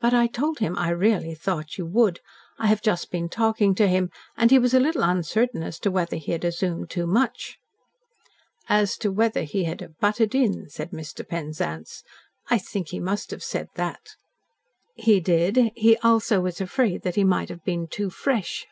"But 0.00 0.12
I 0.12 0.26
told 0.26 0.58
him 0.58 0.76
I 0.76 0.88
really 0.90 1.32
thought 1.32 1.78
you 1.78 1.86
would. 1.86 2.18
I 2.58 2.66
have 2.66 2.82
just 2.82 3.08
been 3.12 3.28
talking 3.28 3.72
to 3.76 3.86
him, 3.86 4.10
and 4.36 4.50
he 4.50 4.58
was 4.58 4.74
a 4.74 4.80
little 4.80 5.04
uncertain 5.04 5.62
as 5.62 5.78
to 5.78 5.92
whether 5.92 6.16
he 6.16 6.32
had 6.32 6.44
assumed 6.44 6.90
too 6.90 7.06
much." 7.06 7.56
"As 8.68 8.96
to 8.96 9.12
whether 9.12 9.44
he 9.44 9.62
had 9.62 9.94
'butted 10.00 10.34
in,'" 10.34 10.68
said 10.70 10.90
Mr. 10.90 11.24
Penzance. 11.24 12.02
"I 12.48 12.58
think 12.58 12.88
he 12.88 12.98
must 12.98 13.30
have 13.30 13.44
said 13.44 13.68
that." 13.76 14.16
"He 14.96 15.20
did. 15.20 15.70
He 15.76 15.96
also 15.98 16.40
was 16.40 16.60
afraid 16.60 17.02
that 17.02 17.14
he 17.14 17.22
might 17.22 17.48
have 17.48 17.62
been 17.62 17.86
'too 17.86 18.10
fresh.'" 18.10 18.66